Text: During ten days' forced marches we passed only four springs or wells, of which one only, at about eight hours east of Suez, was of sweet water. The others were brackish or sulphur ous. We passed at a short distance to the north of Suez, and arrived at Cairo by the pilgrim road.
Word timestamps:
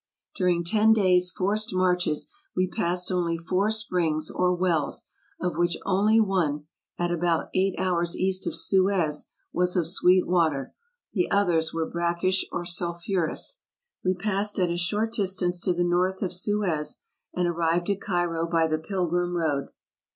During 0.35 0.63
ten 0.63 0.93
days' 0.93 1.29
forced 1.29 1.75
marches 1.75 2.27
we 2.55 2.65
passed 2.67 3.11
only 3.11 3.37
four 3.37 3.69
springs 3.69 4.31
or 4.31 4.55
wells, 4.55 5.05
of 5.39 5.59
which 5.59 5.77
one 5.85 5.85
only, 6.17 6.63
at 6.97 7.11
about 7.11 7.49
eight 7.53 7.75
hours 7.77 8.15
east 8.17 8.47
of 8.47 8.55
Suez, 8.55 9.27
was 9.53 9.75
of 9.75 9.85
sweet 9.85 10.25
water. 10.25 10.73
The 11.11 11.29
others 11.29 11.71
were 11.71 11.85
brackish 11.87 12.43
or 12.51 12.65
sulphur 12.65 13.29
ous. 13.29 13.59
We 14.03 14.15
passed 14.15 14.57
at 14.57 14.71
a 14.71 14.75
short 14.77 15.11
distance 15.11 15.61
to 15.61 15.71
the 15.73 15.83
north 15.83 16.23
of 16.23 16.33
Suez, 16.33 17.03
and 17.35 17.47
arrived 17.47 17.87
at 17.91 18.01
Cairo 18.01 18.47
by 18.47 18.65
the 18.65 18.79
pilgrim 18.79 19.35
road. 19.35 19.67